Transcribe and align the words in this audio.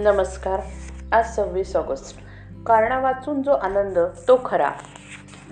नमस्कार. 0.00 0.60
आज 1.12 1.36
सव्वीस 1.36 1.76
ऑगस्ट. 1.76 2.16
कारणा 2.66 2.98
वाचून 2.98 3.42
जो 3.42 3.52
आनंद 3.52 3.98
तो 3.98 4.40
खरा. 4.44 4.70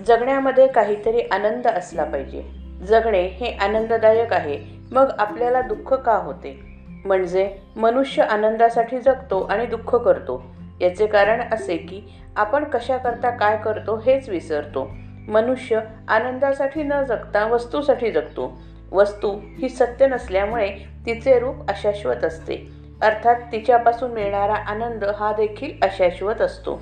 जगण्यामध्ये 0.07 0.67
काहीतरी 0.67 1.21
आनंद 1.31 1.67
असला 1.67 2.03
पाहिजे. 2.03 2.43
जगणे 2.87 3.27
हे 3.27 3.57
आनंददायक 3.61 4.33
आहे. 4.33 4.59
मग 4.91 5.09
आपल्याला 5.19 5.61
दुःख 5.61 5.93
का 5.93 6.15
होते? 6.15 6.59
म्हणजे 7.05 7.57
मनुष्य 7.75 8.23
आनंदासाठी 8.23 8.99
जगतो 8.99 9.41
आणि 9.41 9.65
दुःख 9.65 9.95
करतो. 9.95 10.43
याचे 10.81 11.07
कारण 11.07 11.41
असे 11.51 11.77
की 11.77 12.01
आपण 12.35 12.63
कशाकरता 12.63 13.29
काय 13.29 13.57
करतो 13.57 13.97
हेच 13.97 14.29
विसरतो. 14.29 14.89
मनुष्य 15.27 15.79
आनंदासाठी 16.07 16.83
न 16.83 16.93
जगता 17.03 17.47
वस्तूसाठी 17.47 18.11
जगतो. 18.11 18.57
वस्तू 18.91 19.39
ही 19.43 19.69
सत्य 19.69 20.07
नसल्यामुळे 20.07 20.69
तिचे 21.05 21.39
रूप 21.39 21.69
अशाश्वत 21.69 22.23
असते. 22.23 22.76
अर्थात 23.01 23.35
तिच्यापासून 23.51 24.11
मिळणारा 24.11 24.53
आनंद 24.53 25.03
हा 25.03 25.31
देखील 25.31 25.71
अशाश्वत 25.81 26.41
असतो. 26.41 26.81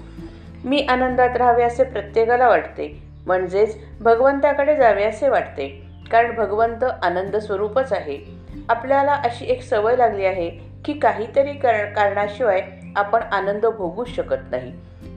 मी 0.65 0.85
आनंदात 0.89 1.37
राहावे 1.37 1.63
असे 1.63 1.83
प्रत्येकाला 1.83 2.47
वाटते 2.47 3.03
म्हणजेच 3.25 3.77
भगवंताकडे 3.99 4.75
जावे 4.75 5.03
असे 5.03 5.29
वाटते 5.29 5.87
कारण 6.11 6.35
भगवंत 6.35 6.83
आनंद 7.03 7.35
स्वरूपच 7.35 7.93
आहे. 7.93 8.20
आपल्याला 8.70 9.13
अशी 9.13 9.45
एक 9.45 9.61
सवय 9.61 9.95
लागली 9.95 10.25
आहे 10.25 10.49
की 10.85 10.93
काहीतरी 10.93 11.53
कर 11.53 11.85
कारणाशिवाय 11.85 12.63
आपण 12.95 13.21
आनंद 13.21 13.65
भोगूच 13.65 14.09
शकत 14.09 14.51
नाही. 14.51 14.71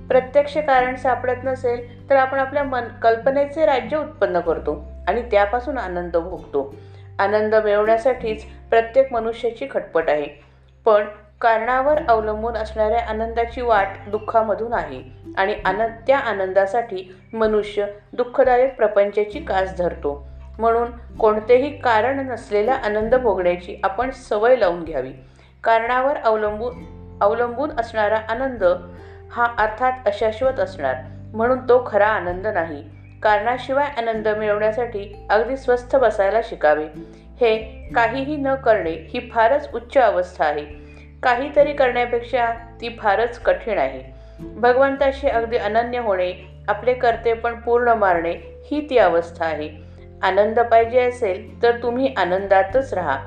प्रत्यक्ष 0.08 0.58
कारण 0.58 0.96
सापडत 0.96 1.44
नसेल 1.44 2.10
तर 2.10 2.16
आपण 2.16 2.38
आपल्या 2.38 2.62
मन 2.62 2.84
कल्पनेचे 3.02 3.66
राज्य 3.66 3.96
उत्पन्न 3.96 4.40
करतो 4.40 4.84
आणि 5.08 5.22
त्यापासून 5.22 5.78
आनंद 5.78 6.16
भोगतो. 6.16 6.74
आनंद 7.18 7.54
मिळवण्यासाठीच 7.54 8.44
प्रत्येक 8.70 9.12
मनुष्याची 9.12 9.66
खटपट 9.70 10.08
आहे. 10.08 10.47
पण 10.88 11.04
कारणावर 11.40 11.98
अवलंबून 12.08 12.56
असणाऱ्या 12.56 13.00
आनंदाची 13.08 13.60
वाट 13.60 13.88
दुःखामधून 14.06 14.72
आहे 14.72 15.02
आणि 15.36 15.56
आनंद 15.64 15.90
त्या 16.06 16.18
आनंदासाठी 16.18 17.20
मनुष्य 17.32 17.86
दुःखदायक 18.12 18.76
प्रपंचाची 18.76 19.38
कास 19.40 19.78
धरतो. 19.78 20.26
म्हणून 20.58 21.16
कोणतेही 21.16 21.78
कारण 21.78 22.30
नसलेला 22.30 22.72
आनंद 22.72 23.14
भोगण्याची 23.14 23.80
आपण 23.84 24.10
सवय 24.10 24.56
लावून 24.56 24.84
घ्यावी. 24.84 25.12
कारणावर 25.64 26.16
अवलंबून 26.16 26.74
अवलंबून 27.20 27.70
असणारा 27.78 28.18
आनंद 28.28 28.64
हा 29.32 29.54
अर्थात 29.58 29.92
अशाश्वत 30.06 30.60
असणार. 30.60 30.94
म्हणून 31.34 31.58
तो 31.58 31.84
खरा 31.86 32.08
आनंद 32.08 32.46
नाही. 32.46 32.84
कारणाशिवाय 33.22 33.86
आनंद 33.96 34.28
मिळवण्यासाठी 34.28 35.26
अगदी 35.30 35.56
स्वस्थ 35.56 35.96
बसायला 35.96 36.40
शिकावे. 36.44 36.86
हे 37.40 37.56
काहीही 37.94 38.36
न 38.36 38.54
करणे 38.54 38.90
ही 38.90 39.30
फारच 39.32 39.70
उच्च 39.74 39.98
अवस्था 39.98 40.44
आहे. 40.44 40.64
काहीतरी 41.22 41.72
करण्यापेक्षा 41.72 42.46
ती 42.80 42.96
फारच 43.00 43.38
कठीण 43.38 43.78
आहे. 43.78 44.02
भगवंताशी 44.40 45.28
अगदी 45.28 45.56
अनन्य 45.56 45.98
होणे 45.98 46.32
आपले 46.68 46.94
कर्तेपण 46.94 47.54
पूर्ण 47.54 47.88
मारणे 47.88 48.34
ही 48.70 48.90
ती 48.90 48.98
अवस्था 48.98 49.44
आहे. 49.44 49.70
आनंद 50.22 50.60
पाहिजे 50.60 51.00
असेल 51.00 51.62
तर 51.62 51.82
तुम्ही 51.82 52.14
आनंदातच 52.16 52.94
राहा. 52.94 53.18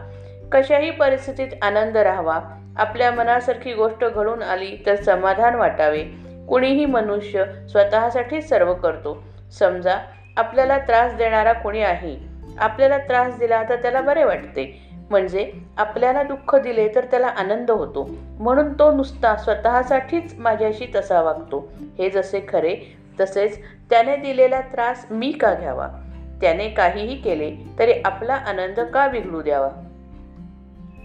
कशाही 0.51 0.91
परिस्थितीत 0.91 1.47
आनंद 1.61 1.97
राहावा. 1.97 2.39
आपल्या 2.77 3.11
मनासारखी 3.11 3.73
गोष्ट 3.73 4.05
घडून 4.05 4.41
आली 4.41 4.83
तर 4.85 4.95
समाधान 4.95 5.55
वाटावे. 5.55 6.03
कुणीही 6.49 6.85
मनुष्य 6.85 7.45
स्वतःसाठीच 7.71 8.49
सर्व 8.49 8.73
करतो. 8.73 9.23
समजा 9.59 9.97
आपल्याला 10.37 10.77
त्रास 10.77 11.13
देणारा 11.13 11.53
कोणी 11.53 11.81
आहे. 11.81 12.30
आपल्याला 12.59 12.97
त्रास 12.97 13.37
दिला 13.37 13.63
तर 13.69 13.75
त्याला 13.75 14.01
बरे 14.01 14.23
वाटते. 14.23 14.91
म्हणजे 15.09 15.53
आपल्याला 15.77 16.23
दुःख 16.23 16.55
दिले 16.55 16.87
तर 16.95 17.05
त्याला 17.05 17.27
आनंद 17.27 17.71
होतो. 17.71 18.09
म्हणून 18.39 18.73
तो 18.73 18.91
नुसता 18.91 19.35
स्वतःसाठीच 19.35 20.35
माझ्याशी 20.39 20.85
तसा 20.95 21.21
वागतो. 21.21 21.71
हे 21.97 22.09
जसे 22.09 22.41
खरे 22.47 22.75
तसेच 23.19 23.59
त्याने 23.89 24.15
दिलेला 24.15 24.61
त्रास 24.61 25.05
मी 25.11 25.31
का 25.31 25.53
घ्यावा? 25.53 25.87
त्याने 26.41 26.69
काहीही 26.69 27.21
केले 27.21 27.55
तरी 27.79 27.93
आपला 28.05 28.33
आनंद 28.33 28.79
का 28.79 29.07
बिघडू 29.07 29.41
द्यावा? 29.41 29.69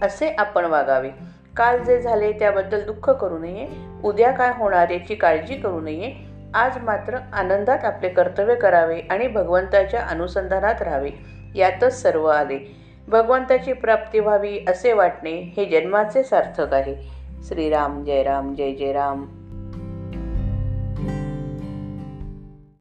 असे 0.01 0.35
आपण 0.37 0.65
वागावे. 0.65 1.09
काल 1.57 1.83
जे 1.83 2.01
झाले 2.01 2.31
त्याबद्दल 2.31 2.85
दुःख 2.85 3.09
करू 3.09 3.37
नये. 3.37 3.67
उद्या 4.03 4.31
काय 4.31 4.51
होणार 4.55 4.89
याची 4.89 5.15
काळजी 5.15 5.55
करू 5.55 5.81
नये. 5.81 6.13
आज 6.53 6.83
मात्र 6.83 7.17
आनंदात 7.33 7.85
आपले 7.85 8.09
कर्तव्य 8.09 8.55
करावे 8.55 9.01
आणि 9.09 9.27
भगवंताच्या 9.27 10.01
अनुसंधानात 10.01 10.81
राहावे. 10.81 11.36
यातच 11.57 12.01
सर्व 12.01 12.25
आले. 12.25 12.75
भगवंताची 13.07 13.73
प्राप्ती 13.73 14.19
व्हावी 14.19 14.59
असे 14.67 14.93
वाटणे 14.93 15.53
हे 15.57 15.65
जन्माचे 15.65 16.23
सार्थक 16.23 16.73
आहे. 16.73 16.95
श्रीराम 17.47 18.03
जय 18.03 18.23
राम 18.23 18.53
जय 18.53 18.71
जय 18.71 18.91
राम. 18.91 19.46